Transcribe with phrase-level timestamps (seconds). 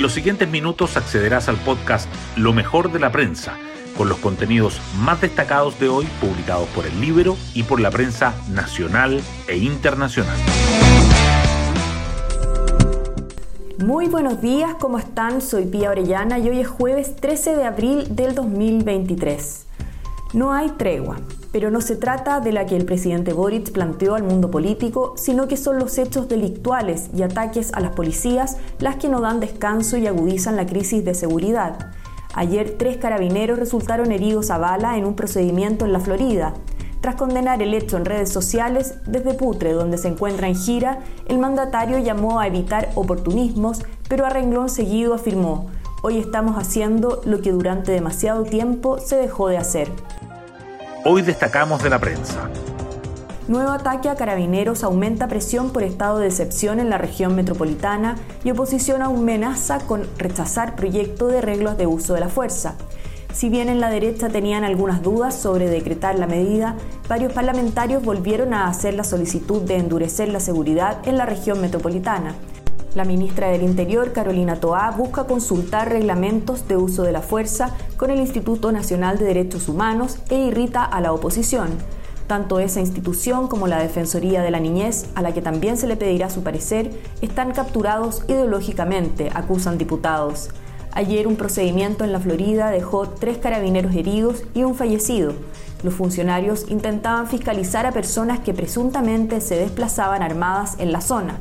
[0.00, 3.58] En los siguientes minutos accederás al podcast Lo mejor de la prensa,
[3.98, 8.32] con los contenidos más destacados de hoy publicados por el libro y por la prensa
[8.48, 10.38] nacional e internacional.
[13.76, 15.42] Muy buenos días, ¿cómo están?
[15.42, 19.66] Soy Pía Orellana y hoy es jueves 13 de abril del 2023.
[20.32, 21.18] No hay tregua,
[21.52, 25.48] pero no se trata de la que el presidente Boric planteó al mundo político, sino
[25.48, 29.96] que son los hechos delictuales y ataques a las policías las que no dan descanso
[29.96, 31.90] y agudizan la crisis de seguridad.
[32.34, 36.54] Ayer tres carabineros resultaron heridos a bala en un procedimiento en la Florida.
[37.00, 41.38] Tras condenar el hecho en redes sociales, desde Putre, donde se encuentra en gira, el
[41.38, 45.70] mandatario llamó a evitar oportunismos, pero a renglón seguido afirmó,
[46.02, 49.88] hoy estamos haciendo lo que durante demasiado tiempo se dejó de hacer.
[51.02, 52.50] Hoy destacamos de la prensa.
[53.48, 58.50] Nuevo ataque a carabineros aumenta presión por estado de excepción en la región metropolitana y
[58.50, 62.74] oposición amenaza con rechazar proyecto de reglas de uso de la fuerza.
[63.32, 66.76] Si bien en la derecha tenían algunas dudas sobre decretar la medida,
[67.08, 72.34] varios parlamentarios volvieron a hacer la solicitud de endurecer la seguridad en la región metropolitana.
[72.96, 78.10] La ministra del Interior, Carolina Toá, busca consultar reglamentos de uso de la fuerza con
[78.10, 81.68] el Instituto Nacional de Derechos Humanos e irrita a la oposición.
[82.26, 85.96] Tanto esa institución como la Defensoría de la Niñez, a la que también se le
[85.96, 86.90] pedirá su parecer,
[87.22, 90.50] están capturados ideológicamente, acusan diputados.
[90.90, 95.34] Ayer un procedimiento en la Florida dejó tres carabineros heridos y un fallecido.
[95.84, 101.38] Los funcionarios intentaban fiscalizar a personas que presuntamente se desplazaban armadas en la zona.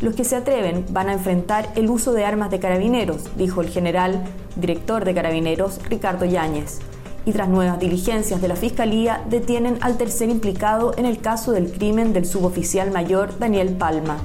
[0.00, 3.70] Los que se atreven van a enfrentar el uso de armas de carabineros, dijo el
[3.70, 6.80] general director de carabineros Ricardo Yáñez.
[7.24, 11.72] Y tras nuevas diligencias de la Fiscalía, detienen al tercer implicado en el caso del
[11.72, 14.18] crimen del suboficial mayor Daniel Palma.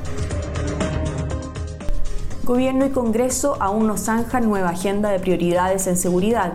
[2.43, 6.51] Gobierno y Congreso aún no zanjan nueva agenda de prioridades en seguridad.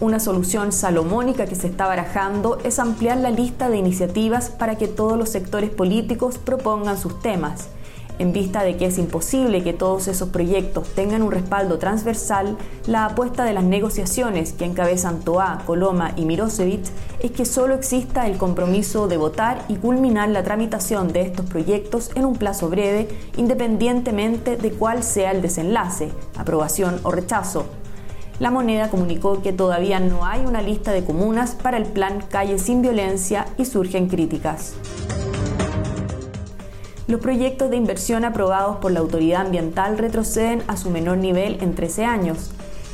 [0.00, 4.88] Una solución salomónica que se está barajando es ampliar la lista de iniciativas para que
[4.88, 7.68] todos los sectores políticos propongan sus temas.
[8.20, 13.06] En vista de que es imposible que todos esos proyectos tengan un respaldo transversal, la
[13.06, 16.82] apuesta de las negociaciones que encabezan Toa, Coloma y Mirosevic
[17.20, 22.10] es que solo exista el compromiso de votar y culminar la tramitación de estos proyectos
[22.14, 27.64] en un plazo breve, independientemente de cuál sea el desenlace, aprobación o rechazo.
[28.38, 32.58] La moneda comunicó que todavía no hay una lista de comunas para el plan Calle
[32.58, 34.74] sin Violencia y surgen críticas.
[37.10, 41.74] Los proyectos de inversión aprobados por la autoridad ambiental retroceden a su menor nivel en
[41.74, 42.52] 13 años.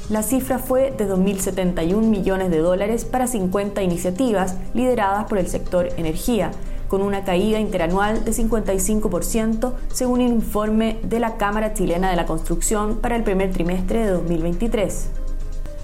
[0.09, 5.91] La cifra fue de 2.071 millones de dólares para 50 iniciativas lideradas por el sector
[5.99, 6.51] energía,
[6.89, 12.25] con una caída interanual de 55% según un informe de la Cámara Chilena de la
[12.25, 15.11] Construcción para el primer trimestre de 2023.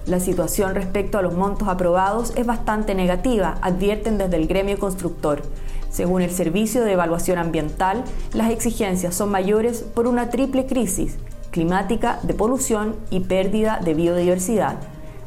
[0.07, 5.43] La situación respecto a los montos aprobados es bastante negativa, advierten desde el gremio constructor.
[5.93, 11.19] Según el Servicio de Evaluación Ambiental, las exigencias son mayores por una triple crisis
[11.53, 14.77] climática, de polución y pérdida de biodiversidad.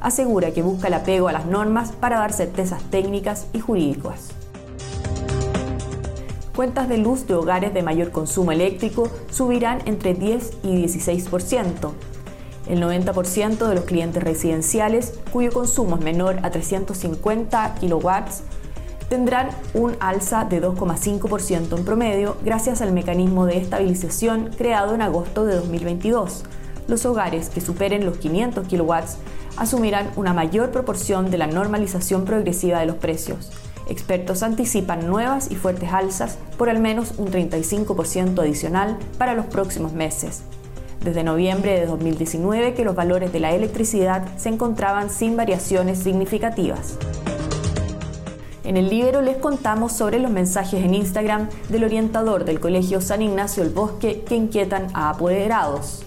[0.01, 4.31] Asegura que busca el apego a las normas para dar certezas técnicas y jurídicas.
[6.55, 11.91] Cuentas de luz de hogares de mayor consumo eléctrico subirán entre 10 y 16%.
[12.67, 18.41] El 90% de los clientes residenciales cuyo consumo es menor a 350 kilowatts
[19.09, 25.45] tendrán un alza de 2,5% en promedio gracias al mecanismo de estabilización creado en agosto
[25.45, 26.43] de 2022.
[26.87, 28.93] Los hogares que superen los 500 kW
[29.57, 33.51] asumirán una mayor proporción de la normalización progresiva de los precios.
[33.87, 39.93] Expertos anticipan nuevas y fuertes alzas por al menos un 35% adicional para los próximos
[39.93, 40.43] meses.
[41.03, 46.97] Desde noviembre de 2019 que los valores de la electricidad se encontraban sin variaciones significativas.
[48.65, 53.21] En el libro les contamos sobre los mensajes en Instagram del orientador del Colegio San
[53.21, 56.01] Ignacio el Bosque que inquietan a apoderados.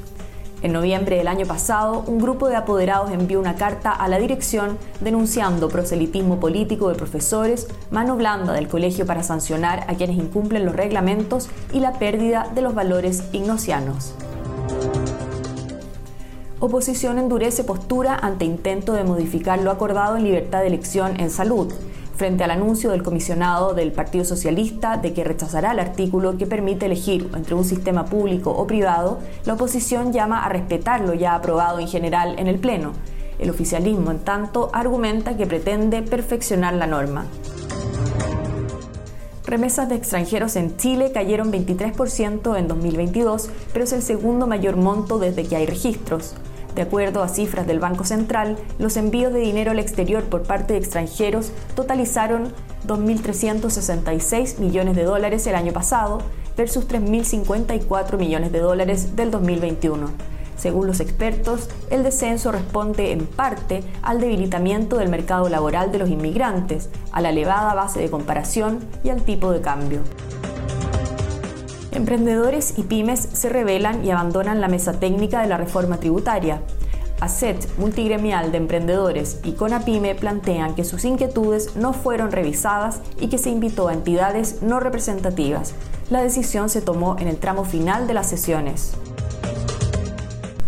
[0.62, 4.77] En noviembre del año pasado, un grupo de apoderados envió una carta a la dirección
[5.00, 10.75] denunciando proselitismo político de profesores, mano blanda del colegio para sancionar a quienes incumplen los
[10.75, 14.15] reglamentos y la pérdida de los valores ignosianos.
[16.59, 21.73] Oposición endurece postura ante intento de modificar lo acordado en libertad de elección en salud
[22.19, 26.87] frente al anuncio del comisionado del Partido Socialista de que rechazará el artículo que permite
[26.87, 31.79] elegir entre un sistema público o privado, la oposición llama a respetar lo ya aprobado
[31.79, 32.93] en general en el Pleno.
[33.38, 37.25] El oficialismo, en tanto, argumenta que pretende perfeccionar la norma.
[39.47, 45.20] Remesas de extranjeros en Chile cayeron 23% en 2022, pero es el segundo mayor monto
[45.20, 46.35] desde que hay registros.
[46.79, 50.75] De acuerdo a cifras del Banco Central, los envíos de dinero al exterior por parte
[50.75, 52.53] de extranjeros totalizaron
[52.87, 56.19] 2.366 millones de dólares el año pasado
[56.57, 60.09] versus 3.054 millones de dólares del 2021.
[60.57, 66.09] Según los expertos, el descenso responde en parte al debilitamiento del mercado laboral de los
[66.09, 70.03] inmigrantes, a la elevada base de comparación y al tipo de cambio.
[71.99, 76.62] Emprendedores y pymes se rebelan y abandonan la mesa técnica de la reforma tributaria.
[77.19, 83.39] ACET, multigremial de emprendedores, y CONAPYME plantean que sus inquietudes no fueron revisadas y que
[83.39, 85.75] se invitó a entidades no representativas.
[86.09, 88.93] La decisión se tomó en el tramo final de las sesiones.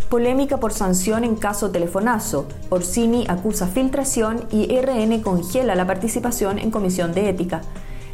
[0.09, 2.49] Polémica por sanción en caso telefonazo.
[2.71, 7.61] Orsini acusa filtración y RN congela la participación en comisión de ética.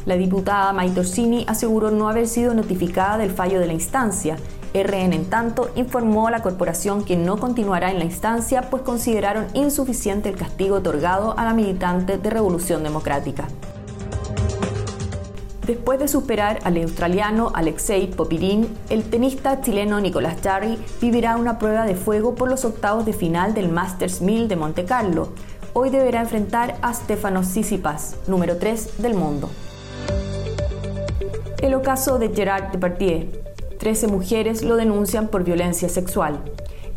[0.07, 4.37] La diputada Maite Orsini aseguró no haber sido notificada del fallo de la instancia.
[4.73, 9.47] RN, en tanto, informó a la corporación que no continuará en la instancia, pues consideraron
[9.53, 13.49] insuficiente el castigo otorgado a la militante de Revolución Democrática.
[15.65, 21.83] Después de superar al australiano Alexei Popirin, el tenista chileno Nicolás Jarry vivirá una prueba
[21.83, 25.33] de fuego por los octavos de final del Masters 1000 de Monte Carlo.
[25.73, 29.49] Hoy deberá enfrentar a Stefano Tsitsipas, número 3 del mundo.
[31.61, 33.31] El ocaso de Gerard Depardieu.
[33.79, 36.39] Trece mujeres lo denuncian por violencia sexual.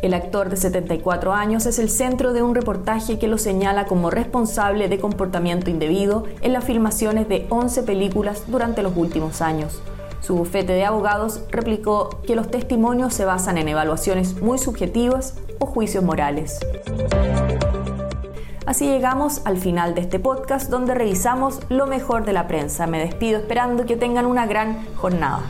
[0.03, 4.11] El actor de 74 años es el centro de un reportaje que lo señala como
[4.11, 9.81] responsable de comportamiento indebido en las filmaciones de 11 películas durante los últimos años.
[10.21, 15.67] Su bufete de abogados replicó que los testimonios se basan en evaluaciones muy subjetivas o
[15.67, 16.61] juicios morales.
[18.71, 22.87] Así llegamos al final de este podcast donde revisamos lo mejor de la prensa.
[22.87, 25.43] Me despido esperando que tengan una gran jornada.